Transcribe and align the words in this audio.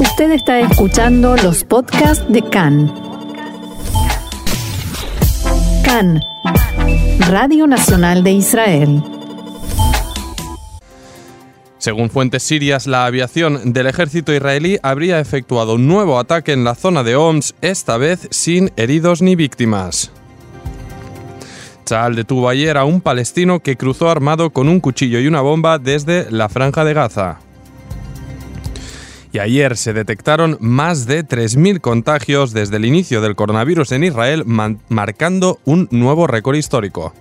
Usted 0.00 0.30
está 0.30 0.60
escuchando 0.60 1.36
los 1.36 1.64
podcasts 1.64 2.24
de 2.28 2.40
CAN. 2.42 2.92
CAN, 5.84 6.20
Radio 7.28 7.66
Nacional 7.66 8.22
de 8.22 8.30
Israel. 8.30 9.02
Según 11.78 12.10
fuentes 12.10 12.44
sirias, 12.44 12.86
la 12.86 13.06
aviación 13.06 13.72
del 13.72 13.88
ejército 13.88 14.32
israelí 14.32 14.78
habría 14.84 15.18
efectuado 15.18 15.74
un 15.74 15.88
nuevo 15.88 16.20
ataque 16.20 16.52
en 16.52 16.62
la 16.62 16.76
zona 16.76 17.02
de 17.02 17.16
Homs, 17.16 17.56
esta 17.60 17.96
vez 17.96 18.28
sin 18.30 18.70
heridos 18.76 19.20
ni 19.20 19.34
víctimas. 19.34 20.12
Chal 21.86 22.14
detuvo 22.14 22.48
ayer 22.48 22.76
a 22.76 22.84
un 22.84 23.00
palestino 23.00 23.60
que 23.60 23.76
cruzó 23.76 24.10
armado 24.10 24.50
con 24.50 24.68
un 24.68 24.78
cuchillo 24.78 25.18
y 25.18 25.26
una 25.26 25.40
bomba 25.40 25.78
desde 25.78 26.30
la 26.30 26.48
franja 26.48 26.84
de 26.84 26.94
Gaza. 26.94 27.40
Ayer 29.38 29.76
se 29.76 29.92
detectaron 29.92 30.56
más 30.60 31.06
de 31.06 31.24
3.000 31.24 31.80
contagios 31.80 32.52
desde 32.52 32.76
el 32.76 32.84
inicio 32.84 33.20
del 33.20 33.36
coronavirus 33.36 33.92
en 33.92 34.04
Israel, 34.04 34.44
marcando 34.88 35.58
un 35.64 35.88
nuevo 35.90 36.26
récord 36.26 36.56
histórico. 36.56 37.12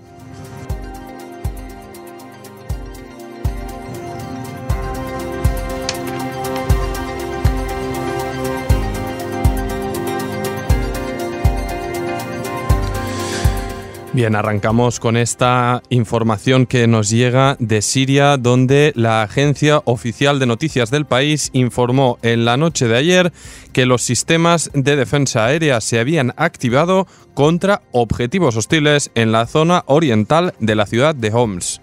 Bien, 14.18 14.36
arrancamos 14.36 15.00
con 15.00 15.16
esta 15.16 15.84
información 15.90 16.66
que 16.66 16.88
nos 16.88 17.12
llega 17.12 17.56
de 17.60 17.84
Siria, 17.84 18.38
donde 18.38 18.92
la 18.96 19.22
agencia 19.22 19.84
oficial 19.86 20.40
de 20.40 20.48
noticias 20.48 20.90
del 20.90 21.06
país 21.06 21.52
informó 21.54 22.18
en 22.24 22.44
la 22.44 22.58
noche 22.58 22.88
de 22.88 22.98
ayer 22.98 23.32
que 23.74 23.86
los 23.86 24.02
sistemas 24.02 24.72
de 24.74 24.96
defensa 24.96 25.46
aérea 25.46 25.82
se 25.82 26.00
habían 26.00 26.34
activado 26.36 27.06
contra 27.36 27.84
objetivos 27.92 28.58
hostiles 28.58 29.12
en 29.14 29.32
la 29.32 29.46
zona 29.46 29.84
oriental 29.86 30.56
de 30.60 30.74
la 30.74 30.88
ciudad 30.88 31.14
de 31.14 31.32
Homs. 31.32 31.80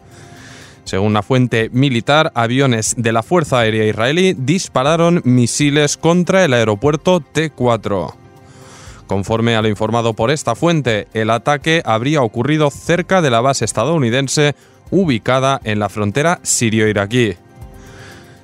Según 0.83 1.11
una 1.11 1.23
fuente 1.23 1.71
militar, 1.73 2.33
aviones 2.35 2.97
de 2.99 3.13
la 3.13 3.23
Fuerza 3.23 3.61
Aérea 3.61 3.87
Israelí 3.87 4.35
dispararon 4.37 5.23
misiles 5.25 5.97
contra 5.97 6.45
el 6.45 6.53
aeropuerto 6.53 7.21
T-4. 7.21 8.24
Conforme 9.15 9.55
a 9.55 9.63
lo 9.63 9.69
informado 9.69 10.15
por 10.15 10.33
esta 10.33 10.57
fuente, 10.57 11.07
el 11.15 11.31
ataque 11.31 11.83
habría 11.85 12.21
ocurrido 12.23 12.69
cerca 12.73 13.23
de 13.23 13.31
la 13.31 13.41
base 13.41 13.65
estadounidense 13.65 14.57
ubicada 14.91 15.61
en 15.63 15.79
la 15.79 15.89
frontera 15.89 16.41
sirio-iraquí. 16.43 17.37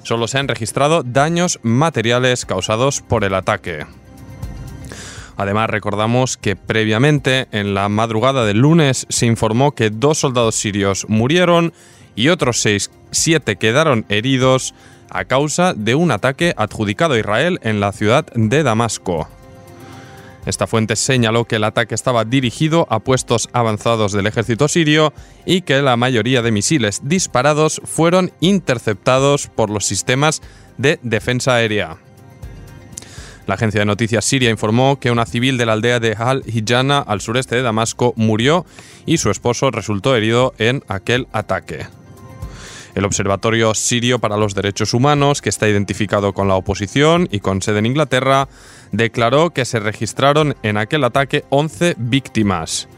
Solo 0.05 0.29
se 0.29 0.39
han 0.39 0.47
registrado 0.47 1.03
daños 1.03 1.59
materiales 1.65 2.47
causados 2.47 3.01
por 3.01 3.25
el 3.25 3.35
ataque. 3.35 3.85
Además, 5.37 5.71
recordamos 5.71 6.37
que 6.37 6.55
previamente, 6.55 7.49
en 7.51 7.75
la 7.75 7.89
madrugada 7.89 8.45
del 8.45 8.59
lunes, 8.59 9.07
se 9.09 9.27
informó 9.27 9.73
que 9.73 9.91
dos 9.91 10.19
soldados 10.19 10.55
sirios 10.55 11.05
murieron 11.09 11.73
y 12.15 12.29
otros 12.29 12.61
seis, 12.61 12.93
siete 13.11 13.57
quedaron 13.57 14.07
heridos 14.09 14.73
a 15.11 15.25
causa 15.25 15.75
de 15.75 15.97
un 15.97 16.12
ataque 16.12 16.55
adjudicado 16.57 17.15
a 17.15 17.19
Israel 17.19 17.59
en 17.65 17.81
la 17.81 17.91
ciudad 17.91 18.25
de 18.37 18.62
Damasco. 18.62 19.27
Esta 20.47 20.67
fuente 20.67 20.97
señaló 20.97 21.45
que 21.45 21.57
el 21.57 21.65
ataque 21.65 21.95
estaba 21.95 22.25
dirigido 22.25 22.87
a 22.91 23.01
puestos 23.01 23.49
avanzados 23.53 24.13
del 24.13 24.27
ejército 24.27 24.69
sirio 24.69 25.13
y 25.45 25.63
que 25.63 25.83
la 25.83 25.97
mayoría 25.97 26.43
de 26.43 26.51
misiles 26.51 27.01
disparados 27.05 27.81
fueron 27.85 28.33
interceptados 28.41 29.49
por 29.49 29.71
los 29.71 29.87
sistemas 29.87 30.41
de 30.79 30.99
defensa 31.03 31.57
aérea. 31.57 31.99
La 33.47 33.55
agencia 33.55 33.81
de 33.81 33.87
noticias 33.87 34.25
siria 34.25 34.51
informó 34.51 35.01
que 35.01 35.11
una 35.11 35.27
civil 35.27 35.59
de 35.59 35.67
la 35.67 35.73
aldea 35.73 35.99
de 35.99 36.15
Al-Hijana, 36.15 37.01
al 37.01 37.21
sureste 37.21 37.57
de 37.57 37.63
Damasco, 37.63 38.15
murió 38.17 38.65
y 39.06 39.19
su 39.19 39.31
esposo 39.31 39.71
resultó 39.71 40.15
herido 40.15 40.55
en 40.59 40.84
aquel 40.89 41.27
ataque. 41.33 41.87
El 42.95 43.05
Observatorio 43.05 43.75
Sirio 43.75 44.19
para 44.19 44.37
los 44.37 44.55
Derechos 44.55 44.95
Humanos, 44.95 45.43
que 45.43 45.49
está 45.49 45.69
identificado 45.69 46.33
con 46.33 46.49
la 46.49 46.56
oposición 46.56 47.28
y 47.31 47.41
con 47.41 47.62
sede 47.62 47.78
en 47.78 47.87
Inglaterra, 47.87 48.49
declaró 48.93 49.51
que 49.51 49.65
se 49.65 49.81
registraron 49.81 50.56
en 50.62 50.77
aquel 50.77 51.05
ataque 51.05 51.45
11 51.50 51.95
víctimas. 51.99 52.89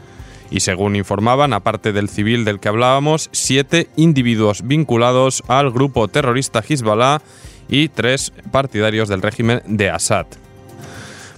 Y 0.50 0.60
según 0.60 0.96
informaban, 0.96 1.52
aparte 1.52 1.92
del 1.92 2.08
civil 2.08 2.44
del 2.44 2.60
que 2.60 2.68
hablábamos, 2.68 3.30
siete 3.32 3.88
individuos 3.96 4.66
vinculados 4.66 5.42
al 5.48 5.70
grupo 5.70 6.08
terrorista 6.08 6.62
Hezbollah 6.66 7.22
y 7.68 7.88
tres 7.88 8.32
partidarios 8.50 9.08
del 9.08 9.22
régimen 9.22 9.62
de 9.66 9.90
Assad. 9.90 10.26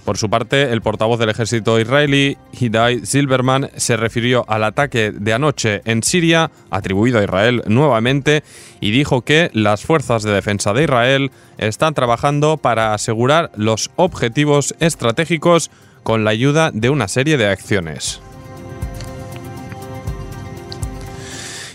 Por 0.05 0.19
su 0.19 0.29
parte, 0.29 0.71
el 0.71 0.83
portavoz 0.83 1.17
del 1.17 1.29
ejército 1.29 1.79
israelí, 1.79 2.37
Hidai 2.53 3.07
Silverman, 3.07 3.71
se 3.75 3.97
refirió 3.97 4.45
al 4.47 4.63
ataque 4.63 5.11
de 5.11 5.33
anoche 5.33 5.81
en 5.85 6.03
Siria, 6.03 6.51
atribuido 6.69 7.17
a 7.17 7.23
Israel 7.23 7.63
nuevamente, 7.65 8.43
y 8.79 8.91
dijo 8.91 9.23
que 9.23 9.49
las 9.53 9.83
fuerzas 9.83 10.21
de 10.21 10.31
defensa 10.31 10.73
de 10.73 10.83
Israel 10.83 11.31
están 11.57 11.95
trabajando 11.95 12.57
para 12.57 12.93
asegurar 12.93 13.49
los 13.55 13.89
objetivos 13.95 14.75
estratégicos 14.79 15.71
con 16.03 16.23
la 16.23 16.29
ayuda 16.29 16.69
de 16.71 16.91
una 16.91 17.07
serie 17.07 17.35
de 17.37 17.47
acciones. 17.47 18.21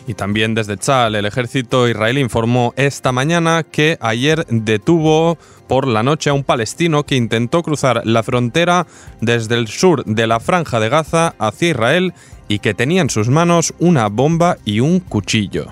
Y 0.06 0.14
también 0.14 0.54
desde 0.54 0.76
Chal, 0.76 1.14
el 1.14 1.24
ejército 1.24 1.88
israelí 1.88 2.20
informó 2.20 2.74
esta 2.76 3.12
mañana 3.12 3.64
que 3.64 3.96
ayer 4.00 4.44
detuvo 4.48 5.38
por 5.70 5.86
la 5.86 6.02
noche 6.02 6.30
a 6.30 6.32
un 6.32 6.42
palestino 6.42 7.04
que 7.06 7.14
intentó 7.14 7.62
cruzar 7.62 8.02
la 8.04 8.24
frontera 8.24 8.88
desde 9.20 9.54
el 9.54 9.68
sur 9.68 10.04
de 10.04 10.26
la 10.26 10.40
franja 10.40 10.80
de 10.80 10.88
Gaza 10.88 11.36
hacia 11.38 11.70
Israel 11.70 12.12
y 12.48 12.58
que 12.58 12.74
tenía 12.74 13.02
en 13.02 13.08
sus 13.08 13.28
manos 13.28 13.72
una 13.78 14.08
bomba 14.08 14.56
y 14.64 14.80
un 14.80 14.98
cuchillo. 14.98 15.68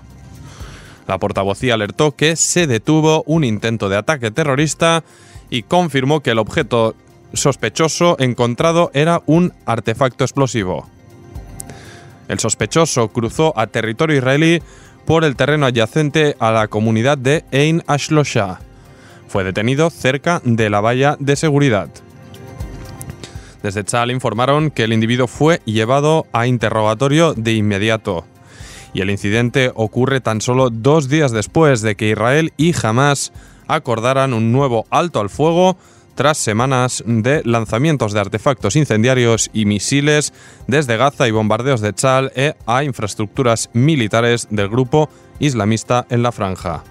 La 1.09 1.19
portavocía 1.19 1.75
alertó 1.75 2.15
que 2.15 2.37
se 2.37 2.69
detuvo 2.69 3.25
un 3.27 3.43
intento 3.43 3.89
de 3.89 3.97
ataque 3.97 4.31
terrorista 4.31 5.03
y 5.51 5.65
confirmó 5.65 6.21
que 6.21 6.31
el 6.31 6.39
objeto 6.39 6.95
sospechoso 7.33 8.15
encontrado 8.21 8.93
era 8.95 9.23
un 9.27 9.53
artefacto 9.67 10.23
explosivo. 10.23 10.89
El 12.29 12.39
sospechoso 12.39 13.09
cruzó 13.09 13.53
a 13.59 13.67
territorio 13.67 14.17
israelí 14.17 14.63
por 15.07 15.25
el 15.25 15.35
terreno 15.35 15.67
adyacente 15.67 16.37
a 16.39 16.53
la 16.53 16.69
comunidad 16.69 17.19
de 17.19 17.45
Ein 17.51 17.83
Ashlosha 17.89 18.61
fue 19.29 19.45
detenido 19.45 19.91
cerca 19.91 20.41
de 20.45 20.71
la 20.71 20.81
valla 20.81 21.17
de 21.21 21.37
seguridad. 21.37 21.89
Desde 23.63 23.85
Chal 23.85 24.11
informaron 24.11 24.71
que 24.71 24.85
el 24.85 24.93
individuo 24.93 25.27
fue 25.27 25.61
llevado 25.65 26.27
a 26.33 26.47
interrogatorio 26.47 27.35
de 27.35 27.55
inmediato. 27.55 28.25
Y 28.93 29.01
el 29.01 29.11
incidente 29.11 29.73
ocurre 29.75 30.21
tan 30.21 30.41
solo 30.41 30.71
dos 30.71 31.09
días 31.09 31.33
después 31.33 31.83
de 31.83 31.95
que 31.95 32.11
Israel 32.11 32.53
y 32.57 32.75
Hamas 32.83 33.33
acordaran 33.67 34.33
un 34.33 34.53
nuevo 34.53 34.87
alto 34.91 35.21
al 35.21 35.29
fuego 35.29 35.77
tras 36.15 36.39
semanas 36.39 37.05
de 37.07 37.43
lanzamientos 37.45 38.13
de 38.13 38.21
artefactos 38.21 38.75
incendiarios 38.75 39.51
y 39.53 39.67
misiles 39.67 40.33
desde 40.67 40.97
Gaza 40.97 41.29
y 41.29 41.31
bombardeos 41.31 41.81
de 41.81 41.93
Chal 41.93 42.33
e 42.35 42.55
a 42.67 42.83
infraestructuras 42.83 43.71
militares 43.73 44.49
del 44.51 44.69
grupo 44.69 45.09
islamista 45.39 46.07
en 46.11 46.25
la 46.25 46.33
franja. 46.33 46.83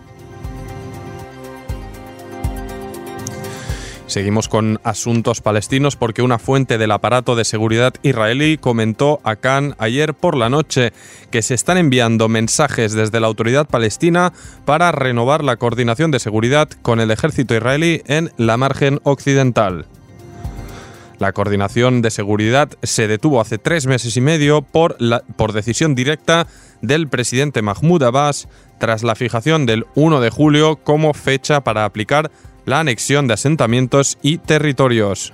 Seguimos 4.08 4.48
con 4.48 4.80
asuntos 4.86 5.42
palestinos 5.42 5.98
porque 5.98 6.22
una 6.22 6.40
fuente 6.40 6.78
del 6.78 6.92
aparato 6.92 7.36
de 7.36 7.44
seguridad 7.44 7.94
israelí 8.04 8.58
comentó 8.58 9.20
a 9.26 9.36
Khan 9.36 9.76
ayer 9.80 10.14
por 10.14 10.38
la 10.38 10.50
noche 10.50 10.94
que 11.30 11.42
se 11.42 11.54
están 11.54 11.78
enviando 11.78 12.30
mensajes 12.30 12.94
desde 12.94 13.20
la 13.20 13.28
autoridad 13.28 13.68
palestina 13.68 14.32
para 14.64 14.94
renovar 14.94 15.44
la 15.44 15.58
coordinación 15.58 16.10
de 16.12 16.20
seguridad 16.20 16.70
con 16.82 17.02
el 17.02 17.12
ejército 17.12 17.54
israelí 17.54 18.02
en 18.08 18.32
la 18.38 18.56
margen 18.56 19.02
occidental. 19.04 19.86
La 21.20 21.34
coordinación 21.34 22.02
de 22.02 22.12
seguridad 22.12 22.70
se 22.84 23.10
detuvo 23.10 23.42
hace 23.42 23.58
tres 23.58 23.88
meses 23.88 24.16
y 24.16 24.22
medio 24.22 24.62
por, 24.62 24.98
por 25.36 25.52
decisión 25.52 25.96
directa 25.96 26.48
del 26.82 27.10
presidente 27.10 27.62
Mahmoud 27.62 28.04
Abbas 28.04 28.48
tras 28.78 29.04
la 29.04 29.16
fijación 29.16 29.66
del 29.66 29.86
1 29.96 30.22
de 30.22 30.30
julio 30.30 30.78
como 30.78 31.14
fecha 31.14 31.62
para 31.62 31.84
aplicar 31.84 32.32
la 32.68 32.82
anexión 32.82 33.28
de 33.28 33.34
asentamientos 33.34 34.20
y 34.22 34.38
territorios. 34.40 35.34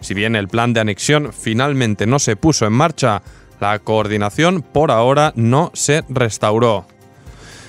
Si 0.00 0.14
bien 0.14 0.34
el 0.34 0.48
plan 0.48 0.72
de 0.72 0.80
anexión 0.80 1.32
finalmente 1.32 2.06
no 2.06 2.18
se 2.18 2.34
puso 2.34 2.66
en 2.66 2.72
marcha, 2.72 3.22
la 3.60 3.78
coordinación 3.78 4.62
por 4.62 4.90
ahora 4.90 5.34
no 5.36 5.70
se 5.74 6.02
restauró. 6.08 6.86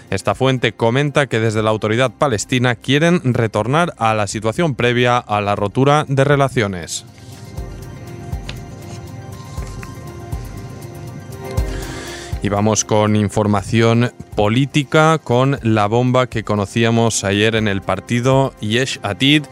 Esta 0.10 0.36
fuente 0.36 0.72
comenta 0.72 1.28
que 1.28 1.42
desde 1.42 1.64
la 1.64 1.70
autoridad 1.70 2.12
palestina 2.12 2.76
quieren 2.76 3.22
retornar 3.34 3.94
a 3.98 4.14
la 4.14 4.26
situación 4.26 4.74
previa 4.76 5.18
a 5.18 5.42
la 5.42 5.58
rotura 5.58 6.06
de 6.08 6.24
relaciones. 6.24 7.06
Y 12.46 12.50
vamos 12.50 12.86
con 12.86 13.16
información 13.16 14.12
política, 14.36 15.18
con 15.18 15.58
la 15.64 15.88
bomba 15.88 16.28
que 16.28 16.44
conocíamos 16.44 17.24
ayer 17.24 17.56
en 17.56 17.68
el 17.68 17.82
partido 17.82 18.54
Yesh 18.60 19.00
Atid. 19.02 19.46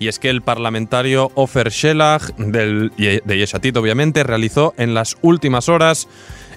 Y 0.00 0.08
es 0.08 0.18
que 0.18 0.28
el 0.28 0.42
parlamentario 0.42 1.30
Ofer 1.36 1.70
Shelah, 1.70 2.18
del, 2.38 2.90
de 2.96 3.38
Yesh 3.38 3.54
Atid 3.54 3.76
obviamente, 3.76 4.24
realizó 4.24 4.74
en 4.76 4.92
las 4.92 5.18
últimas 5.22 5.68
horas 5.68 6.08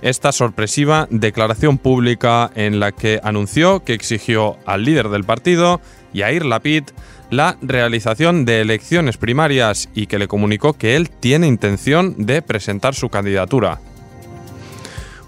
esta 0.01 0.31
sorpresiva 0.31 1.07
declaración 1.11 1.77
pública 1.77 2.49
en 2.55 2.79
la 2.79 2.91
que 2.91 3.19
anunció 3.21 3.83
que 3.83 3.93
exigió 3.93 4.57
al 4.65 4.85
líder 4.85 5.09
del 5.09 5.23
partido, 5.23 5.81
Yair 6.13 6.45
Lapid, 6.45 6.85
la 7.29 7.57
realización 7.61 8.43
de 8.45 8.61
elecciones 8.61 9.17
primarias 9.17 9.89
y 9.93 10.07
que 10.07 10.17
le 10.17 10.27
comunicó 10.27 10.73
que 10.73 10.95
él 10.95 11.11
tiene 11.11 11.45
intención 11.45 12.15
de 12.17 12.41
presentar 12.41 12.95
su 12.95 13.09
candidatura. 13.09 13.79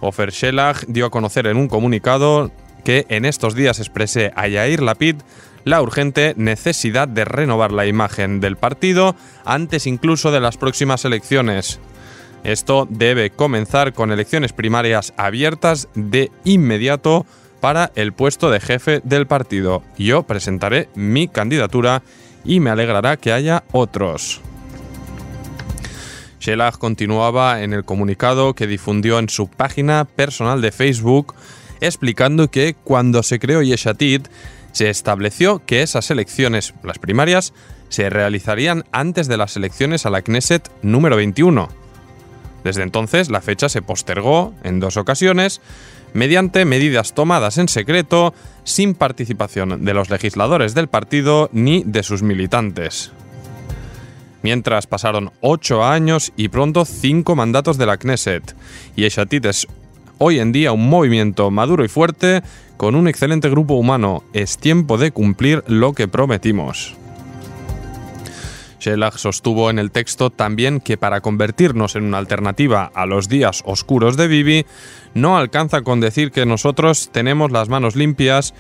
Ofer 0.01 0.31
Shelah 0.31 0.75
dio 0.87 1.05
a 1.05 1.09
conocer 1.09 1.47
en 1.47 1.57
un 1.57 1.67
comunicado 1.67 2.51
que 2.83 3.05
en 3.09 3.25
estos 3.25 3.55
días 3.55 3.79
expresé 3.79 4.31
a 4.35 4.47
Yair 4.47 4.81
Lapid 4.81 5.17
la 5.65 5.81
urgente 5.81 6.33
necesidad 6.37 7.07
de 7.07 7.25
renovar 7.25 7.71
la 7.71 7.85
imagen 7.85 8.39
del 8.39 8.55
partido 8.55 9.15
antes 9.43 9.85
incluso 9.87 10.31
de 10.31 10.39
las 10.39 10.57
próximas 10.57 11.03
elecciones. 11.03 11.79
Esto 12.43 12.87
debe 12.89 13.31
comenzar 13.31 13.91
con 13.93 14.11
elecciones 14.11 14.53
primarias 14.53 15.13
abiertas 15.17 15.89
de 15.95 16.31
inmediato 16.45 17.25
para 17.59 17.91
el 17.95 18.13
puesto 18.13 18.49
de 18.49 18.61
jefe 18.61 19.01
del 19.03 19.27
partido. 19.27 19.83
Yo 19.97 20.23
presentaré 20.23 20.87
mi 20.95 21.27
candidatura 21.27 22.03
y 22.45 22.59
me 22.61 22.69
alegrará 22.69 23.17
que 23.17 23.33
haya 23.33 23.63
otros. 23.73 24.41
Shelah 26.39 26.73
continuaba 26.73 27.63
en 27.63 27.73
el 27.73 27.83
comunicado 27.83 28.53
que 28.53 28.67
difundió 28.67 29.19
en 29.19 29.29
su 29.29 29.47
página 29.47 30.05
personal 30.05 30.61
de 30.61 30.71
Facebook 30.71 31.33
explicando 31.81 32.49
que 32.49 32.75
cuando 32.83 33.23
se 33.23 33.39
creó 33.39 33.61
Yeshatid 33.61 34.27
se 34.71 34.89
estableció 34.89 35.63
que 35.65 35.81
esas 35.81 36.11
elecciones, 36.11 36.73
las 36.83 36.99
primarias, 36.99 37.53
se 37.89 38.09
realizarían 38.09 38.83
antes 38.91 39.27
de 39.27 39.37
las 39.37 39.55
elecciones 39.55 40.05
a 40.05 40.09
la 40.09 40.21
Knesset 40.21 40.69
número 40.81 41.15
21. 41.15 41.69
Desde 42.63 42.83
entonces 42.83 43.29
la 43.29 43.41
fecha 43.41 43.69
se 43.69 43.81
postergó 43.81 44.53
en 44.63 44.79
dos 44.79 44.97
ocasiones 44.97 45.61
mediante 46.13 46.65
medidas 46.65 47.13
tomadas 47.13 47.57
en 47.57 47.69
secreto 47.69 48.33
sin 48.63 48.93
participación 48.93 49.85
de 49.85 49.93
los 49.93 50.09
legisladores 50.09 50.73
del 50.73 50.87
partido 50.87 51.49
ni 51.53 51.83
de 51.85 52.03
sus 52.03 52.23
militantes 52.23 53.11
mientras 54.41 54.87
pasaron 54.87 55.31
ocho 55.41 55.83
años 55.83 56.31
y 56.35 56.49
pronto 56.49 56.85
cinco 56.85 57.35
mandatos 57.35 57.77
de 57.77 57.85
la 57.85 57.97
Knesset. 57.97 58.55
Y 58.95 59.05
Eshatit 59.05 59.45
es 59.45 59.67
hoy 60.17 60.39
en 60.39 60.51
día 60.51 60.71
un 60.71 60.89
movimiento 60.89 61.51
maduro 61.51 61.83
y 61.85 61.87
fuerte 61.87 62.41
con 62.77 62.95
un 62.95 63.07
excelente 63.07 63.49
grupo 63.49 63.75
humano. 63.75 64.23
Es 64.33 64.57
tiempo 64.57 64.97
de 64.97 65.11
cumplir 65.11 65.63
lo 65.67 65.93
que 65.93 66.07
prometimos. 66.07 66.95
Shelah 68.79 69.11
sostuvo 69.11 69.69
en 69.69 69.79
el 69.79 69.91
texto 69.91 70.29
también 70.29 70.79
que 70.79 70.97
para 70.97 71.21
convertirnos 71.21 71.95
en 71.95 72.03
una 72.03 72.19
alternativa 72.19 72.91
a 72.93 73.05
los 73.05 73.27
días 73.27 73.63
oscuros 73.65 74.17
de 74.17 74.27
Bibi, 74.27 74.65
no 75.13 75.37
alcanza 75.37 75.81
con 75.81 75.99
decir 75.99 76.31
que 76.31 76.45
nosotros 76.45 77.09
tenemos 77.11 77.51
las 77.51 77.69
manos 77.69 77.95
limpias 77.95 78.53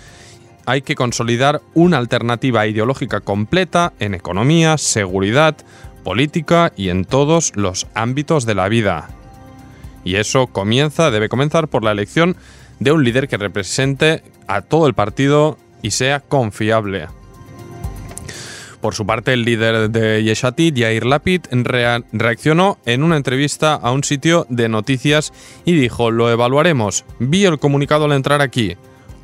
hay 0.67 0.81
que 0.81 0.95
consolidar 0.95 1.61
una 1.73 1.97
alternativa 1.97 2.67
ideológica 2.67 3.21
completa 3.21 3.93
en 3.99 4.13
economía, 4.13 4.77
seguridad, 4.77 5.55
política 6.03 6.73
y 6.75 6.89
en 6.89 7.05
todos 7.05 7.53
los 7.55 7.87
ámbitos 7.95 8.45
de 8.45 8.53
la 8.53 8.67
vida. 8.67 9.07
Y 10.03 10.15
eso 10.15 10.47
comienza, 10.47 11.09
debe 11.09 11.29
comenzar 11.29 11.69
por 11.69 11.85
la 11.85 11.93
elección 11.93 12.35
de 12.79 12.91
un 12.91 13.05
líder 13.05 13.29
que 13.29 13.37
represente 13.37 14.23
a 14.45 14.61
todo 14.61 14.87
el 14.87 14.93
partido 14.93 15.57
y 15.81 15.91
sea 15.91 16.19
confiable. 16.19 17.07
Por 18.81 18.93
su 18.93 19.05
parte, 19.05 19.33
el 19.33 19.43
líder 19.43 19.89
de 19.89 20.21
Yeshatit, 20.23 20.75
Yair 20.75 21.05
Lapid, 21.05 21.43
reaccionó 22.11 22.77
en 22.85 23.03
una 23.03 23.15
entrevista 23.15 23.73
a 23.73 23.91
un 23.91 24.03
sitio 24.03 24.45
de 24.49 24.67
noticias 24.67 25.31
y 25.63 25.73
dijo, 25.73 26.11
lo 26.11 26.29
evaluaremos. 26.29 27.05
Vi 27.19 27.45
el 27.45 27.57
comunicado 27.57 28.05
al 28.05 28.11
entrar 28.11 28.41
aquí. 28.41 28.75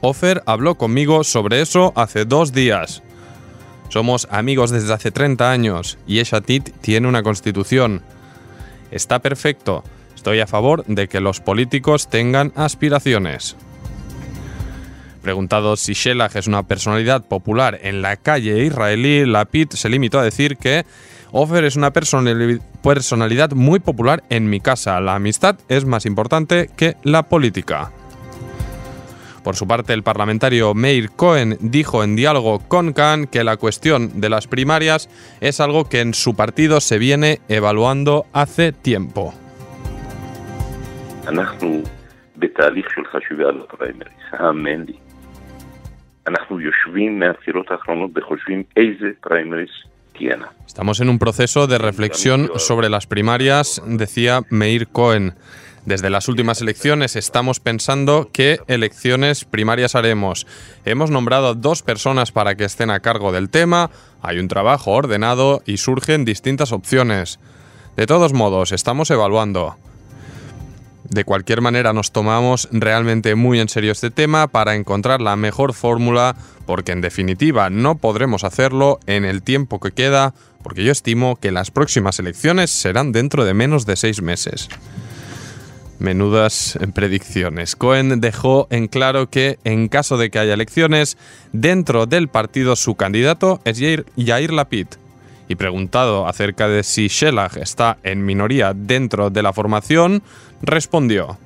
Ofer 0.06 0.44
habló 0.46 0.76
conmigo 0.76 1.24
sobre 1.24 1.62
eso 1.62 1.94
hace 1.96 2.26
dos 2.26 2.52
días. 2.52 3.02
Somos 3.88 4.28
amigos 4.30 4.70
desde 4.70 4.92
hace 4.92 5.12
30 5.12 5.50
años 5.50 5.98
y 6.06 6.20
Eshatit 6.20 6.72
tiene 6.82 7.08
una 7.08 7.24
constitución. 7.24 8.02
Está 8.92 9.20
perfecto. 9.20 9.82
Estoy 10.14 10.42
a 10.42 10.48
favor 10.48 10.84
de 10.88 11.08
que 11.08 11.22
los 11.22 11.40
políticos 11.40 12.10
tengan 12.10 12.52
aspiraciones. 12.58 13.56
Preguntado 15.22 15.78
si 15.78 15.94
Shelah 15.94 16.30
es 16.34 16.48
una 16.48 16.64
personalidad 16.64 17.24
popular 17.24 17.80
en 17.82 18.02
la 18.02 18.18
calle 18.18 18.66
israelí, 18.66 19.26
Lapid 19.26 19.70
se 19.70 19.88
limitó 19.88 20.20
a 20.20 20.26
decir 20.26 20.58
que 20.58 20.86
Ofer 21.32 21.64
es 21.64 21.78
una 21.78 21.94
personalidad 21.94 23.52
muy 23.54 23.80
popular 23.80 24.22
en 24.30 24.50
mi 24.50 24.60
casa. 24.60 25.00
La 25.00 25.16
amistad 25.16 25.56
es 25.70 25.86
más 25.86 26.06
importante 26.06 26.70
que 26.76 26.98
la 27.04 27.24
política. 27.24 27.94
Por 29.44 29.56
su 29.56 29.68
parte, 29.68 29.94
el 29.94 30.04
parlamentario 30.04 30.74
Meir 30.74 31.12
Cohen 31.12 31.58
dijo 31.60 32.04
en 32.04 32.16
diálogo 32.16 32.60
con 32.68 32.94
Khan 32.94 33.28
que 33.28 33.44
la 33.44 33.58
cuestión 33.58 34.22
de 34.22 34.30
las 34.30 34.48
primarias 34.48 35.10
es 35.42 35.60
algo 35.60 35.90
que 35.90 36.00
en 36.00 36.14
su 36.14 36.36
partido 36.36 36.80
se 36.80 36.98
viene 36.98 37.42
evaluando 37.50 38.26
hace 38.32 38.72
tiempo. 38.72 39.34
Estamos 50.66 51.02
en 51.02 51.10
un 51.10 51.20
proceso 51.20 51.68
de 51.68 51.78
reflexión 51.78 52.50
sobre 52.58 52.90
las 52.90 53.08
primarias, 53.08 53.82
decía 53.86 54.42
Meir 54.50 54.88
Cohen. 54.88 55.34
Desde 55.86 56.10
las 56.10 56.30
últimas 56.30 56.62
elecciones 56.62 57.18
estamos 57.18 57.60
pensando 57.60 58.30
qué 58.32 58.60
elecciones 58.68 59.44
primarias 59.44 59.96
haremos. 59.96 60.48
Hemos 60.86 61.12
nombrado 61.12 61.56
dos 61.56 61.82
personas 61.82 62.32
para 62.32 62.56
que 62.56 62.64
estén 62.64 62.90
a 62.90 63.02
cargo 63.02 63.34
del 63.34 63.50
tema, 63.50 63.92
hay 64.22 64.40
un 64.40 64.48
trabajo 64.48 64.92
ordenado 64.92 65.62
y 65.66 65.78
surgen 65.78 66.24
distintas 66.24 66.72
opciones. 66.72 67.40
De 67.98 68.08
todos 68.08 68.32
modos, 68.32 68.72
estamos 68.72 69.12
evaluando. 69.12 69.76
De 71.04 71.26
cualquier 71.26 71.60
manera 71.60 71.92
nos 71.92 72.14
tomamos 72.14 72.70
realmente 72.72 73.36
muy 73.36 73.60
en 73.60 73.68
serio 73.68 73.92
este 73.92 74.10
tema 74.10 74.48
para 74.48 74.76
encontrar 74.76 75.22
la 75.22 75.36
mejor 75.36 75.74
fórmula, 75.74 76.38
porque 76.66 76.94
en 76.94 77.02
definitiva 77.02 77.70
no 77.70 77.98
podremos 77.98 78.46
hacerlo 78.46 79.00
en 79.06 79.26
el 79.26 79.44
tiempo 79.44 79.82
que 79.82 79.92
queda, 79.92 80.34
porque 80.64 80.86
yo 80.86 80.94
estimo 80.94 81.36
que 81.36 81.52
las 81.52 81.72
próximas 81.72 82.20
elecciones 82.20 82.72
serán 82.72 83.12
dentro 83.12 83.44
de 83.44 83.54
menos 83.54 83.86
de 83.86 83.98
seis 83.98 84.22
meses. 84.22 84.70
Menudas 86.00 86.78
predicciones. 86.94 87.76
Cohen 87.76 88.20
dejó 88.20 88.68
en 88.70 88.88
claro 88.88 89.30
que 89.30 89.58
en 89.64 89.88
caso 89.88 90.18
de 90.18 90.30
que 90.30 90.40
haya 90.40 90.54
elecciones, 90.54 91.18
dentro 91.52 92.06
del 92.06 92.28
partido 92.28 92.76
su 92.76 92.96
candidato 92.96 93.62
es 93.64 93.80
Yair, 93.80 94.54
Lapid. 94.54 94.88
Y 95.48 95.56
preguntado 95.56 96.28
acerca 96.28 96.68
de 96.68 96.84
si 96.84 97.08
Shelah 97.08 97.52
está 97.56 97.98
en 98.04 98.26
minoría 98.26 98.74
dentro 98.74 99.30
de 99.30 99.44
la 99.44 99.54
formación, 99.54 100.24
respondió. 100.62 101.38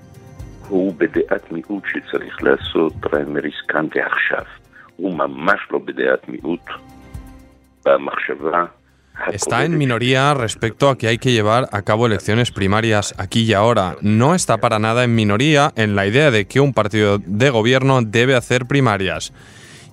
Está 9.31 9.65
en 9.65 9.77
minoría 9.77 10.33
respecto 10.33 10.89
a 10.89 10.97
que 10.97 11.07
hay 11.07 11.17
que 11.17 11.31
llevar 11.31 11.69
a 11.71 11.81
cabo 11.81 12.05
elecciones 12.05 12.51
primarias 12.51 13.13
aquí 13.17 13.41
y 13.41 13.53
ahora. 13.53 13.97
No 14.01 14.35
está 14.35 14.57
para 14.57 14.79
nada 14.79 15.03
en 15.03 15.15
minoría 15.15 15.73
en 15.75 15.95
la 15.95 16.07
idea 16.07 16.31
de 16.31 16.45
que 16.45 16.59
un 16.59 16.73
partido 16.73 17.19
de 17.25 17.49
gobierno 17.49 18.01
debe 18.01 18.35
hacer 18.35 18.65
primarias. 18.65 19.33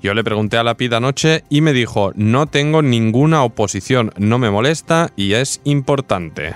Yo 0.02 0.14
le 0.14 0.22
pregunté 0.22 0.58
a 0.58 0.62
la 0.62 0.76
PID 0.76 0.92
anoche 0.92 1.44
y 1.48 1.62
me 1.62 1.72
dijo, 1.72 2.12
no 2.14 2.46
tengo 2.46 2.82
ninguna 2.82 3.42
oposición, 3.42 4.12
no 4.18 4.38
me 4.38 4.50
molesta 4.50 5.10
y 5.16 5.32
es 5.32 5.60
importante. 5.64 6.54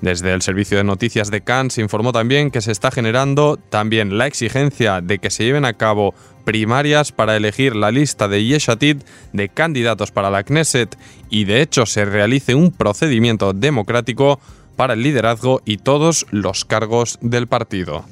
Desde 0.00 0.34
el 0.34 0.42
servicio 0.42 0.76
de 0.76 0.84
noticias 0.84 1.30
de 1.30 1.40
Cannes 1.40 1.74
se 1.74 1.80
informó 1.80 2.12
también 2.12 2.50
que 2.50 2.60
se 2.60 2.72
está 2.72 2.90
generando 2.90 3.56
también 3.56 4.18
la 4.18 4.26
exigencia 4.26 5.00
de 5.00 5.18
que 5.18 5.30
se 5.30 5.44
lleven 5.44 5.64
a 5.64 5.74
cabo 5.74 6.14
primarias 6.44 7.12
para 7.12 7.36
elegir 7.36 7.74
la 7.74 7.90
lista 7.90 8.28
de 8.28 8.44
Yeshatid 8.44 8.98
de 9.32 9.48
candidatos 9.48 10.12
para 10.12 10.30
la 10.30 10.44
Knesset 10.44 10.96
y 11.30 11.44
de 11.44 11.62
hecho 11.62 11.86
se 11.86 12.04
realice 12.04 12.54
un 12.54 12.72
procedimiento 12.72 13.52
democrático 13.52 14.38
para 14.76 14.94
el 14.94 15.02
liderazgo 15.02 15.62
y 15.64 15.78
todos 15.78 16.26
los 16.30 16.64
cargos 16.64 17.18
del 17.22 17.46
partido. 17.46 18.04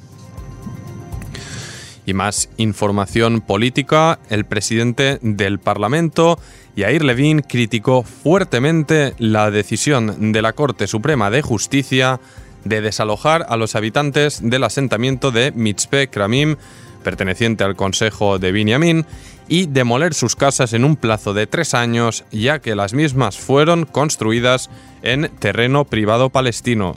Y 2.07 2.13
más 2.13 2.49
información 2.57 3.41
política, 3.41 4.19
el 4.29 4.45
presidente 4.45 5.17
del 5.21 5.59
Parlamento, 5.59 6.39
Yair 6.75 7.03
Levin, 7.03 7.41
criticó 7.41 8.03
fuertemente 8.03 9.13
la 9.17 9.49
decisión 9.49 10.33
de 10.33 10.41
la 10.41 10.53
Corte 10.53 10.87
Suprema 10.87 11.29
de 11.29 11.41
Justicia 11.41 12.19
de 12.65 12.81
desalojar 12.81 13.45
a 13.47 13.55
los 13.55 13.75
habitantes 13.75 14.41
del 14.43 14.63
asentamiento 14.63 15.31
de 15.31 15.53
Mitzpe 15.53 16.09
Kramim, 16.09 16.57
perteneciente 17.03 17.63
al 17.63 17.75
Consejo 17.75 18.39
de 18.39 18.51
Binyamin, 18.51 19.05
y 19.47 19.67
demoler 19.67 20.13
sus 20.13 20.35
casas 20.35 20.73
en 20.73 20.83
un 20.83 20.95
plazo 20.95 21.33
de 21.33 21.47
tres 21.47 21.73
años, 21.75 22.25
ya 22.31 22.59
que 22.59 22.75
las 22.75 22.93
mismas 22.93 23.37
fueron 23.37 23.85
construidas 23.85 24.69
en 25.03 25.29
terreno 25.39 25.85
privado 25.85 26.29
palestino. 26.29 26.95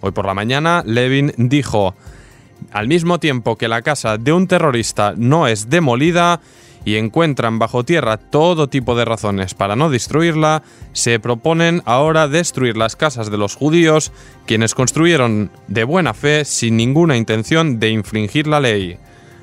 Hoy 0.00 0.10
por 0.10 0.26
la 0.26 0.34
mañana, 0.34 0.82
Levin 0.84 1.32
dijo, 1.38 1.94
al 2.72 2.88
mismo 2.88 3.20
tiempo 3.20 3.56
que 3.56 3.68
la 3.68 3.82
casa 3.82 4.18
de 4.18 4.32
un 4.32 4.48
terrorista 4.48 5.14
no 5.16 5.46
es 5.46 5.70
demolida, 5.70 6.40
y 6.84 6.96
encuentran 6.96 7.58
bajo 7.58 7.84
tierra 7.84 8.18
todo 8.18 8.68
tipo 8.68 8.94
de 8.94 9.04
razones 9.04 9.54
para 9.54 9.76
no 9.76 9.90
destruirla, 9.90 10.62
se 10.92 11.18
proponen 11.18 11.82
ahora 11.86 12.28
destruir 12.28 12.76
las 12.76 12.96
casas 12.96 13.30
de 13.30 13.38
los 13.38 13.56
judíos, 13.56 14.12
quienes 14.46 14.74
construyeron 14.74 15.50
de 15.66 15.84
buena 15.84 16.14
fe 16.14 16.44
sin 16.44 16.76
ninguna 16.76 17.16
intención 17.16 17.78
de 17.78 17.90
infringir 17.90 18.46
la 18.46 18.60
ley. 18.60 18.98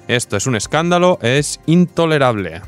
Esto 0.08 0.38
es 0.38 0.46
un 0.46 0.56
escándalo, 0.56 1.20
es 1.22 1.60
intolerable. 1.66 2.62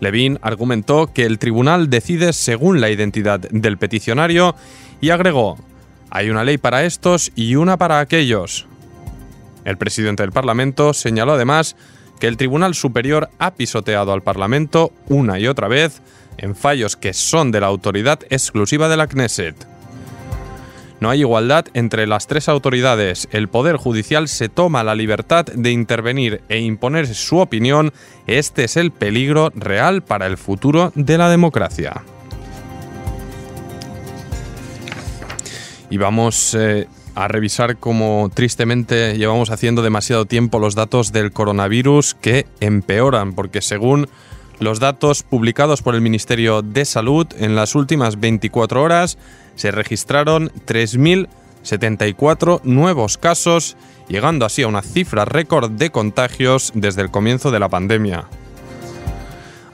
Levin 0.00 0.38
argumentó 0.40 1.12
que 1.12 1.26
el 1.26 1.38
tribunal 1.38 1.90
decide 1.90 2.32
según 2.32 2.80
la 2.80 2.90
identidad 2.90 3.40
del 3.40 3.76
peticionario 3.76 4.54
y 5.00 5.10
agregó, 5.10 5.58
hay 6.10 6.30
una 6.30 6.44
ley 6.44 6.58
para 6.58 6.84
estos 6.84 7.30
y 7.34 7.54
una 7.54 7.76
para 7.76 8.00
aquellos. 8.00 8.66
El 9.64 9.76
presidente 9.76 10.22
del 10.22 10.32
Parlamento 10.32 10.94
señaló 10.94 11.32
además 11.32 11.76
que 12.20 12.28
el 12.28 12.36
Tribunal 12.36 12.74
Superior 12.74 13.30
ha 13.38 13.54
pisoteado 13.54 14.12
al 14.12 14.22
Parlamento 14.22 14.92
una 15.08 15.40
y 15.40 15.48
otra 15.48 15.66
vez 15.66 16.02
en 16.36 16.54
fallos 16.54 16.96
que 16.96 17.12
son 17.12 17.50
de 17.50 17.60
la 17.60 17.66
autoridad 17.66 18.20
exclusiva 18.30 18.88
de 18.88 18.96
la 18.96 19.08
Knesset. 19.08 19.56
No 21.00 21.08
hay 21.08 21.20
igualdad 21.20 21.64
entre 21.72 22.06
las 22.06 22.26
tres 22.26 22.48
autoridades. 22.50 23.26
El 23.32 23.48
Poder 23.48 23.76
Judicial 23.76 24.28
se 24.28 24.50
toma 24.50 24.84
la 24.84 24.94
libertad 24.94 25.46
de 25.46 25.70
intervenir 25.70 26.42
e 26.50 26.60
imponer 26.60 27.06
su 27.14 27.38
opinión. 27.38 27.92
Este 28.26 28.64
es 28.64 28.76
el 28.76 28.90
peligro 28.90 29.50
real 29.54 30.02
para 30.02 30.26
el 30.26 30.36
futuro 30.36 30.92
de 30.94 31.16
la 31.16 31.30
democracia. 31.30 32.02
Y 35.88 35.96
vamos 35.96 36.54
eh, 36.54 36.86
a 37.20 37.28
revisar 37.28 37.76
cómo 37.76 38.30
tristemente 38.32 39.18
llevamos 39.18 39.50
haciendo 39.50 39.82
demasiado 39.82 40.24
tiempo 40.24 40.58
los 40.58 40.74
datos 40.74 41.12
del 41.12 41.32
coronavirus 41.32 42.14
que 42.14 42.46
empeoran, 42.60 43.34
porque 43.34 43.60
según 43.60 44.08
los 44.58 44.80
datos 44.80 45.22
publicados 45.22 45.82
por 45.82 45.94
el 45.94 46.00
Ministerio 46.00 46.62
de 46.62 46.86
Salud 46.86 47.26
en 47.38 47.54
las 47.54 47.74
últimas 47.74 48.20
24 48.20 48.82
horas 48.82 49.18
se 49.54 49.70
registraron 49.70 50.50
3.074 50.66 52.62
nuevos 52.64 53.18
casos, 53.18 53.76
llegando 54.08 54.46
así 54.46 54.62
a 54.62 54.68
una 54.68 54.80
cifra 54.80 55.26
récord 55.26 55.70
de 55.70 55.90
contagios 55.90 56.72
desde 56.74 57.02
el 57.02 57.10
comienzo 57.10 57.50
de 57.50 57.58
la 57.58 57.68
pandemia. 57.68 58.24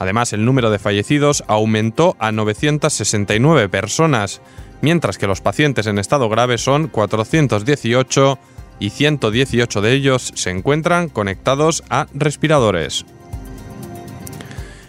Además, 0.01 0.33
el 0.33 0.45
número 0.45 0.71
de 0.71 0.81
fallecidos 0.81 1.45
aumentó 1.47 2.17
a 2.19 2.33
969 2.33 3.69
personas, 3.69 4.43
mientras 4.81 5.19
que 5.19 5.27
los 5.27 5.41
pacientes 5.41 5.87
en 5.87 5.99
estado 5.99 6.29
grave 6.29 6.59
son 6.59 6.89
418 6.89 8.39
y 8.79 8.91
118 8.91 9.81
de 9.81 9.93
ellos 9.93 10.33
se 10.35 10.51
encuentran 10.51 11.09
conectados 11.09 11.83
a 11.89 12.07
respiradores. 12.15 13.07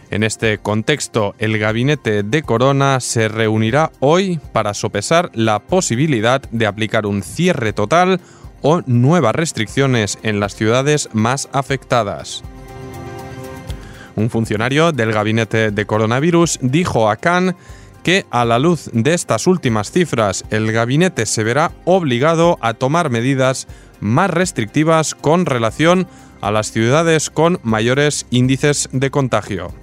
En 0.09 0.23
este 0.23 0.57
contexto, 0.57 1.35
el 1.37 1.57
gabinete 1.57 2.23
de 2.23 2.41
Corona 2.41 3.01
se 3.01 3.27
reunirá 3.27 3.91
hoy 3.99 4.39
para 4.53 4.73
sopesar 4.73 5.29
la 5.33 5.59
posibilidad 5.59 6.41
de 6.49 6.65
aplicar 6.65 7.05
un 7.05 7.23
cierre 7.23 7.73
total 7.73 8.21
o 8.61 8.81
nuevas 8.85 9.35
restricciones 9.35 10.17
en 10.23 10.39
las 10.39 10.55
ciudades 10.55 11.09
más 11.13 11.49
afectadas. 11.51 12.43
Un 14.15 14.29
funcionario 14.29 14.93
del 14.93 15.11
gabinete 15.11 15.71
de 15.71 15.85
coronavirus 15.85 16.57
dijo 16.61 17.09
a 17.09 17.17
Cannes 17.17 17.55
que 18.03 18.25
a 18.29 18.45
la 18.45 18.59
luz 18.59 18.89
de 18.93 19.13
estas 19.13 19.47
últimas 19.47 19.91
cifras 19.91 20.45
el 20.49 20.71
gabinete 20.71 21.25
se 21.25 21.43
verá 21.43 21.71
obligado 21.85 22.57
a 22.61 22.73
tomar 22.73 23.09
medidas 23.09 23.67
más 23.99 24.29
restrictivas 24.29 25.15
con 25.15 25.45
relación 25.45 26.07
a 26.41 26.51
las 26.51 26.71
ciudades 26.71 27.29
con 27.29 27.59
mayores 27.63 28.25
índices 28.29 28.89
de 28.91 29.09
contagio. 29.09 29.73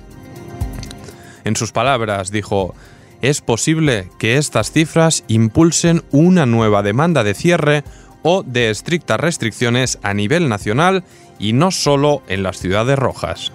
En 1.45 1.57
sus 1.57 1.73
palabras 1.73 2.31
dijo, 2.31 2.75
es 3.21 3.41
posible 3.41 4.11
que 4.19 4.37
estas 4.37 4.71
cifras 4.71 5.25
impulsen 5.29 6.03
una 6.11 6.47
nueva 6.47 6.83
demanda 6.83 7.25
de 7.25 7.35
cierre 7.35 7.85
o 8.23 8.43
de 8.43 8.71
estrictas 8.71 9.21
restricciones 9.21 9.99
a 10.03 10.15
nivel 10.15 10.49
nacional 10.49 11.05
y 11.39 11.53
no 11.53 11.71
solo 11.71 12.23
en 12.29 12.43
las 12.43 12.59
ciudades 12.59 12.99
rojas. 12.99 13.53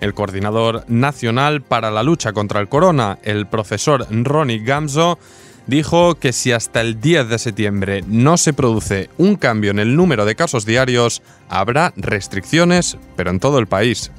El 0.00 0.14
coordinador 0.14 0.84
nacional 0.88 1.62
para 1.62 1.90
la 1.90 2.02
lucha 2.02 2.32
contra 2.32 2.60
el 2.60 2.68
corona, 2.68 3.18
el 3.22 3.46
profesor 3.46 4.06
Ronnie 4.10 4.64
Gamzo, 4.64 5.18
dijo 5.66 6.16
que 6.16 6.32
si 6.32 6.52
hasta 6.52 6.80
el 6.80 7.00
10 7.00 7.28
de 7.28 7.38
septiembre 7.38 8.02
no 8.06 8.36
se 8.36 8.52
produce 8.52 9.10
un 9.18 9.36
cambio 9.36 9.70
en 9.70 9.78
el 9.78 9.96
número 9.96 10.24
de 10.24 10.34
casos 10.34 10.64
diarios, 10.64 11.22
habrá 11.48 11.92
restricciones, 11.96 12.98
pero 13.14 13.30
en 13.30 13.40
todo 13.40 13.58
el 13.58 13.66
país. 13.66 14.10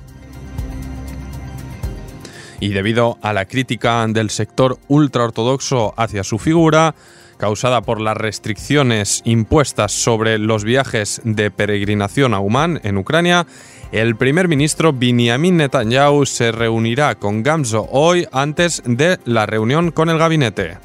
Y 2.60 2.70
debido 2.70 3.18
a 3.24 3.34
la 3.34 3.46
crítica 3.46 4.06
del 4.08 4.30
sector 4.30 4.78
ultraortodoxo 4.88 5.96
hacia 5.98 6.24
su 6.24 6.38
figura, 6.38 6.94
causada 7.38 7.82
por 7.82 8.00
las 8.00 8.16
restricciones 8.16 9.24
impuestas 9.26 9.92
sobre 9.92 10.38
los 10.38 10.64
viajes 10.64 11.22
de 11.24 11.50
peregrinación 11.50 12.36
a 12.36 12.40
Uman 12.40 12.80
en 12.84 12.98
Ucrania, 12.98 13.48
el 13.92 14.16
primer 14.16 14.48
ministro 14.48 14.94
Benjamin 14.94 15.58
Netanyahu 15.58 16.26
se 16.26 16.52
reunirá 16.52 17.16
con 17.16 17.44
Gamzo 17.44 17.88
hoy 17.92 18.26
antes 18.32 18.82
de 18.86 19.20
la 19.26 19.46
reunión 19.46 19.92
con 19.92 20.10
el 20.10 20.18
gabinete. 20.18 20.78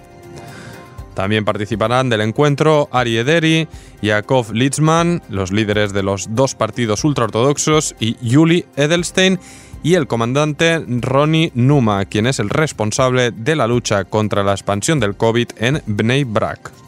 También 1.14 1.44
participarán 1.44 2.10
del 2.10 2.20
encuentro 2.20 2.88
Ari 2.92 3.16
Ederi, 3.16 3.68
Yakov 4.02 4.52
Litzman, 4.52 5.22
los 5.30 5.50
líderes 5.50 5.94
de 5.94 6.02
los 6.02 6.34
dos 6.34 6.54
partidos 6.54 7.04
ultraortodoxos, 7.04 7.94
y 7.98 8.16
Yuli 8.20 8.66
Edelstein 8.76 9.38
y 9.82 9.94
el 9.94 10.08
comandante 10.08 10.84
Ronnie 10.86 11.52
Numa, 11.54 12.04
quien 12.04 12.26
es 12.26 12.38
el 12.38 12.50
responsable 12.50 13.30
de 13.30 13.56
la 13.56 13.66
lucha 13.66 14.04
contra 14.04 14.42
la 14.42 14.52
expansión 14.52 15.00
del 15.00 15.16
COVID 15.16 15.48
en 15.58 15.80
Bnei 15.86 16.25
Brak. 16.25 16.85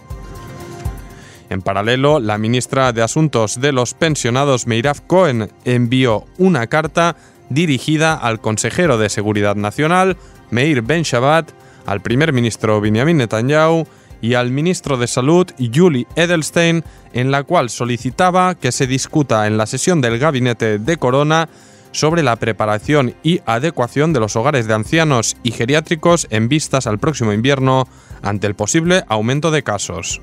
En 1.50 1.62
paralelo, 1.62 2.20
la 2.20 2.38
ministra 2.38 2.92
de 2.92 3.02
Asuntos 3.02 3.60
de 3.60 3.72
los 3.72 3.94
Pensionados, 3.94 4.66
Meirav 4.66 5.06
Cohen, 5.06 5.50
envió 5.64 6.26
una 6.36 6.66
carta 6.66 7.16
dirigida 7.48 8.14
al 8.14 8.40
consejero 8.40 8.98
de 8.98 9.08
Seguridad 9.08 9.56
Nacional, 9.56 10.16
Meir 10.50 10.82
Ben 10.82 11.02
Shabbat, 11.02 11.50
al 11.86 12.02
primer 12.02 12.32
ministro 12.32 12.80
Benjamin 12.80 13.16
Netanyahu 13.16 13.86
y 14.20 14.34
al 14.34 14.50
ministro 14.50 14.98
de 14.98 15.06
Salud, 15.06 15.46
Yuli 15.58 16.06
Edelstein, 16.16 16.84
en 17.14 17.30
la 17.30 17.44
cual 17.44 17.70
solicitaba 17.70 18.54
que 18.54 18.72
se 18.72 18.86
discuta 18.86 19.46
en 19.46 19.56
la 19.56 19.66
sesión 19.66 20.02
del 20.02 20.18
gabinete 20.18 20.78
de 20.78 20.96
Corona 20.98 21.48
sobre 21.92 22.22
la 22.22 22.36
preparación 22.36 23.14
y 23.22 23.40
adecuación 23.46 24.12
de 24.12 24.20
los 24.20 24.36
hogares 24.36 24.66
de 24.66 24.74
ancianos 24.74 25.36
y 25.42 25.52
geriátricos 25.52 26.26
en 26.30 26.48
vistas 26.48 26.86
al 26.86 26.98
próximo 26.98 27.32
invierno 27.32 27.88
ante 28.22 28.46
el 28.46 28.54
posible 28.54 29.04
aumento 29.08 29.50
de 29.50 29.62
casos. 29.62 30.20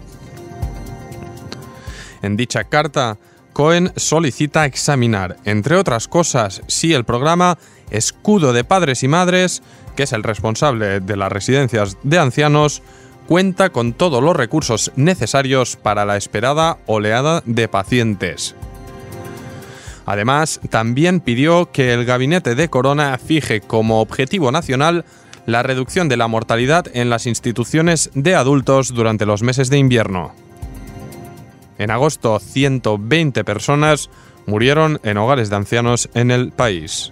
En 2.25 2.37
dicha 2.37 2.63
carta, 2.63 3.19
Cohen 3.53 3.93
solicita 3.97 4.65
examinar, 4.65 5.37
entre 5.45 5.75
otras 5.75 6.07
cosas, 6.07 6.63
si 6.65 6.91
el 6.93 7.05
programa 7.05 7.59
Escudo 7.91 8.51
de 8.51 8.63
Padres 8.63 9.03
y 9.03 9.07
Madres, 9.07 9.61
que 9.95 10.03
es 10.03 10.11
el 10.11 10.23
responsable 10.23 11.01
de 11.01 11.17
las 11.17 11.31
residencias 11.31 11.97
de 12.01 12.17
ancianos, 12.17 12.81
cuenta 13.27 13.69
con 13.69 13.93
todos 13.93 14.23
los 14.23 14.35
recursos 14.35 14.91
necesarios 14.95 15.75
para 15.75 16.03
la 16.03 16.17
esperada 16.17 16.79
oleada 16.87 17.43
de 17.45 17.67
pacientes. 17.67 18.55
Además, 20.07 20.59
también 20.71 21.19
pidió 21.19 21.71
que 21.71 21.93
el 21.93 22.05
gabinete 22.05 22.55
de 22.55 22.69
Corona 22.69 23.19
fije 23.19 23.61
como 23.61 24.01
objetivo 24.01 24.51
nacional 24.51 25.05
la 25.45 25.61
reducción 25.61 26.09
de 26.09 26.17
la 26.17 26.27
mortalidad 26.27 26.87
en 26.93 27.11
las 27.11 27.27
instituciones 27.27 28.09
de 28.15 28.33
adultos 28.33 28.95
durante 28.95 29.27
los 29.27 29.43
meses 29.43 29.69
de 29.69 29.77
invierno. 29.77 30.44
En 31.77 31.91
agosto, 31.91 32.39
120 32.39 33.43
personas 33.43 34.09
murieron 34.45 34.99
en 35.03 35.17
hogares 35.17 35.49
de 35.49 35.55
ancianos 35.55 36.09
en 36.13 36.31
el 36.31 36.51
país. 36.51 37.11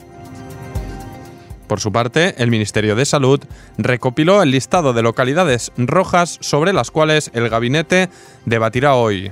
Por 1.68 1.80
su 1.80 1.92
parte, 1.92 2.36
el 2.38 2.52
Ministerio 2.52 2.96
de 2.96 3.06
Salud 3.06 3.42
recopiló 3.78 4.44
el 4.44 4.52
listado 4.52 4.94
de 4.94 5.02
localidades 5.02 5.72
rojas 5.78 6.38
sobre 6.42 6.74
las 6.74 6.92
cuales 6.92 7.32
el 7.34 7.50
gabinete 7.50 8.10
debatirá 8.46 8.96
hoy. 8.96 9.32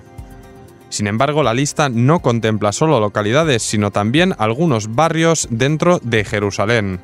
Sin 0.89 1.07
embargo, 1.07 1.43
la 1.43 1.53
lista 1.53 1.87
no 1.87 2.19
contempla 2.19 2.71
solo 2.71 2.99
localidades, 2.99 3.63
sino 3.63 3.91
también 3.91 4.35
algunos 4.37 4.93
barrios 4.95 5.47
dentro 5.49 5.99
de 6.03 6.25
Jerusalén. 6.25 6.99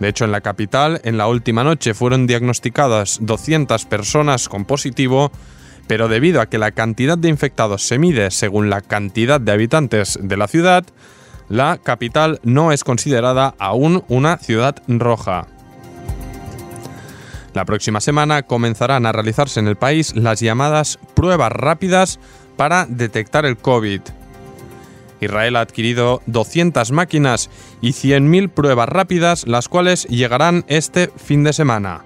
De 0.00 0.08
hecho, 0.08 0.24
en 0.24 0.32
la 0.32 0.40
capital, 0.40 1.00
en 1.04 1.16
la 1.16 1.28
última 1.28 1.62
noche 1.62 1.94
fueron 1.94 2.26
diagnosticadas 2.26 3.18
200 3.20 3.84
personas 3.84 4.48
con 4.48 4.64
positivo, 4.64 5.30
pero 5.92 6.08
debido 6.08 6.40
a 6.40 6.46
que 6.46 6.56
la 6.56 6.70
cantidad 6.70 7.18
de 7.18 7.28
infectados 7.28 7.82
se 7.82 7.98
mide 7.98 8.30
según 8.30 8.70
la 8.70 8.80
cantidad 8.80 9.38
de 9.38 9.52
habitantes 9.52 10.18
de 10.22 10.38
la 10.38 10.48
ciudad, 10.48 10.86
la 11.50 11.76
capital 11.76 12.40
no 12.42 12.72
es 12.72 12.82
considerada 12.82 13.54
aún 13.58 14.02
una 14.08 14.38
ciudad 14.38 14.76
roja. 14.88 15.48
La 17.52 17.66
próxima 17.66 18.00
semana 18.00 18.44
comenzarán 18.44 19.04
a 19.04 19.12
realizarse 19.12 19.60
en 19.60 19.68
el 19.68 19.76
país 19.76 20.16
las 20.16 20.40
llamadas 20.40 20.98
pruebas 21.12 21.52
rápidas 21.52 22.18
para 22.56 22.86
detectar 22.86 23.44
el 23.44 23.58
COVID. 23.58 24.00
Israel 25.20 25.56
ha 25.56 25.60
adquirido 25.60 26.22
200 26.24 26.90
máquinas 26.90 27.50
y 27.82 27.90
100.000 27.90 28.48
pruebas 28.48 28.88
rápidas, 28.88 29.46
las 29.46 29.68
cuales 29.68 30.04
llegarán 30.04 30.64
este 30.68 31.10
fin 31.18 31.44
de 31.44 31.52
semana. 31.52 32.02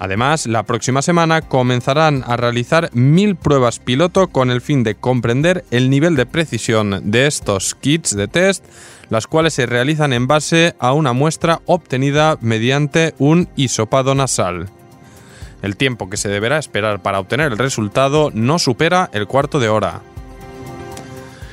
Además, 0.00 0.46
la 0.46 0.62
próxima 0.62 1.02
semana 1.02 1.42
comenzarán 1.42 2.24
a 2.26 2.38
realizar 2.38 2.88
mil 2.94 3.36
pruebas 3.36 3.78
piloto 3.78 4.28
con 4.28 4.50
el 4.50 4.62
fin 4.62 4.82
de 4.82 4.94
comprender 4.94 5.66
el 5.70 5.90
nivel 5.90 6.16
de 6.16 6.24
precisión 6.24 7.10
de 7.10 7.26
estos 7.26 7.74
kits 7.74 8.16
de 8.16 8.26
test, 8.26 8.64
las 9.10 9.26
cuales 9.26 9.52
se 9.52 9.66
realizan 9.66 10.14
en 10.14 10.26
base 10.26 10.74
a 10.78 10.94
una 10.94 11.12
muestra 11.12 11.60
obtenida 11.66 12.38
mediante 12.40 13.14
un 13.18 13.50
hisopado 13.56 14.14
nasal. 14.14 14.70
El 15.60 15.76
tiempo 15.76 16.08
que 16.08 16.16
se 16.16 16.30
deberá 16.30 16.56
esperar 16.56 17.02
para 17.02 17.20
obtener 17.20 17.52
el 17.52 17.58
resultado 17.58 18.30
no 18.32 18.58
supera 18.58 19.10
el 19.12 19.26
cuarto 19.26 19.60
de 19.60 19.68
hora. 19.68 20.00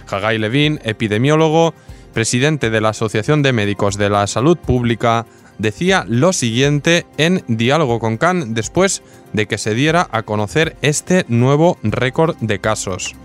Hagai 0.10 0.38
Levin, 0.38 0.80
epidemiólogo, 0.86 1.74
presidente 2.14 2.70
de 2.70 2.80
la 2.80 2.90
Asociación 2.90 3.44
de 3.44 3.52
Médicos 3.52 3.98
de 3.98 4.10
la 4.10 4.26
Salud 4.26 4.58
Pública, 4.58 5.26
decía 5.58 6.06
lo 6.08 6.34
siguiente 6.34 7.06
en 7.18 7.44
Diálogo 7.48 8.00
con 8.00 8.18
Khan 8.18 8.54
después 8.54 9.04
de 9.34 9.48
que 9.48 9.58
se 9.58 9.74
diera 9.74 10.08
a 10.12 10.24
conocer 10.24 10.76
este 10.82 11.26
nuevo 11.28 11.78
récord 11.84 12.36
de 12.38 12.60
casos. 12.60 13.16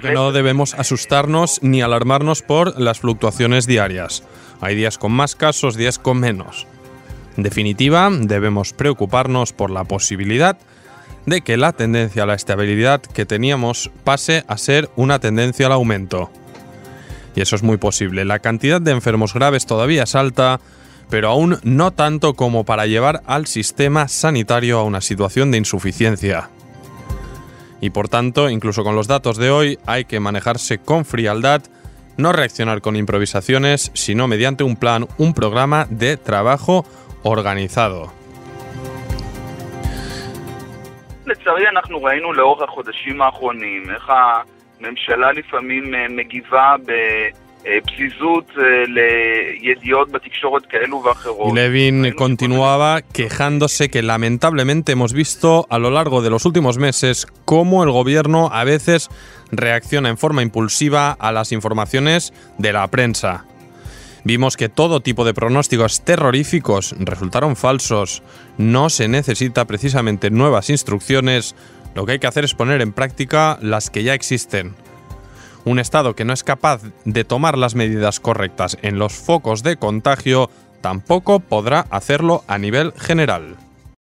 Creo 0.00 0.10
que 0.12 0.14
no 0.16 0.32
debemos 0.32 0.74
asustarnos 0.74 1.62
ni 1.62 1.80
alarmarnos 1.80 2.42
por 2.42 2.78
las 2.78 3.00
fluctuaciones 3.00 3.66
diarias. 3.66 4.26
Hay 4.60 4.74
días 4.74 4.98
con 4.98 5.12
más 5.12 5.36
casos, 5.36 5.76
días 5.76 5.98
con 5.98 6.18
menos. 6.18 6.66
En 7.38 7.44
definitiva, 7.44 8.10
debemos 8.10 8.72
preocuparnos 8.72 9.52
por 9.52 9.70
la 9.70 9.84
posibilidad 9.84 10.58
de 11.24 11.40
que 11.42 11.56
la 11.56 11.72
tendencia 11.72 12.24
a 12.24 12.26
la 12.26 12.34
estabilidad 12.34 13.00
que 13.00 13.26
teníamos 13.26 13.92
pase 14.02 14.42
a 14.48 14.58
ser 14.58 14.90
una 14.96 15.20
tendencia 15.20 15.66
al 15.66 15.72
aumento. 15.72 16.32
Y 17.36 17.40
eso 17.40 17.54
es 17.54 17.62
muy 17.62 17.76
posible. 17.76 18.24
La 18.24 18.40
cantidad 18.40 18.80
de 18.80 18.90
enfermos 18.90 19.34
graves 19.34 19.66
todavía 19.66 20.02
es 20.02 20.16
alta, 20.16 20.58
pero 21.10 21.28
aún 21.28 21.60
no 21.62 21.92
tanto 21.92 22.34
como 22.34 22.64
para 22.64 22.86
llevar 22.86 23.22
al 23.24 23.46
sistema 23.46 24.08
sanitario 24.08 24.80
a 24.80 24.82
una 24.82 25.00
situación 25.00 25.52
de 25.52 25.58
insuficiencia. 25.58 26.50
Y 27.80 27.90
por 27.90 28.08
tanto, 28.08 28.50
incluso 28.50 28.82
con 28.82 28.96
los 28.96 29.06
datos 29.06 29.36
de 29.36 29.50
hoy, 29.50 29.78
hay 29.86 30.06
que 30.06 30.18
manejarse 30.18 30.78
con 30.78 31.04
frialdad, 31.04 31.62
no 32.16 32.32
reaccionar 32.32 32.80
con 32.80 32.96
improvisaciones, 32.96 33.92
sino 33.94 34.26
mediante 34.26 34.64
un 34.64 34.74
plan, 34.74 35.06
un 35.18 35.34
programa 35.34 35.86
de 35.88 36.16
trabajo 36.16 36.84
organizado. 37.22 38.12
Y 51.50 51.54
Levin 51.54 52.12
continuaba 52.14 53.02
quejándose 53.02 53.90
que 53.90 54.02
lamentablemente 54.02 54.92
hemos 54.92 55.12
visto 55.12 55.66
a 55.68 55.78
lo 55.78 55.90
largo 55.90 56.22
de 56.22 56.30
los 56.30 56.46
últimos 56.46 56.78
meses 56.78 57.26
cómo 57.44 57.82
el 57.82 57.90
gobierno 57.90 58.48
a 58.52 58.64
veces 58.64 59.08
reacciona 59.50 60.08
en 60.08 60.18
forma 60.18 60.42
impulsiva 60.42 61.12
a 61.12 61.32
las 61.32 61.52
informaciones 61.52 62.32
de 62.58 62.72
la 62.72 62.86
prensa. 62.88 63.44
Vimos 64.24 64.56
que 64.56 64.68
todo 64.68 65.00
tipo 65.00 65.24
de 65.24 65.34
pronósticos 65.34 66.02
terroríficos 66.02 66.94
resultaron 66.98 67.56
falsos. 67.56 68.22
No 68.56 68.90
se 68.90 69.08
necesita 69.08 69.64
precisamente 69.66 70.30
nuevas 70.30 70.70
instrucciones, 70.70 71.54
lo 71.94 72.06
que 72.06 72.12
hay 72.12 72.18
que 72.18 72.26
hacer 72.26 72.44
es 72.44 72.54
poner 72.54 72.80
en 72.80 72.92
práctica 72.92 73.58
las 73.62 73.90
que 73.90 74.02
ya 74.02 74.14
existen. 74.14 74.74
Un 75.64 75.78
Estado 75.78 76.14
que 76.14 76.24
no 76.24 76.32
es 76.32 76.44
capaz 76.44 76.82
de 77.04 77.24
tomar 77.24 77.58
las 77.58 77.74
medidas 77.74 78.20
correctas 78.20 78.78
en 78.82 78.98
los 78.98 79.12
focos 79.12 79.62
de 79.62 79.76
contagio 79.76 80.50
tampoco 80.80 81.40
podrá 81.40 81.86
hacerlo 81.90 82.44
a 82.46 82.58
nivel 82.58 82.92
general. 82.92 83.56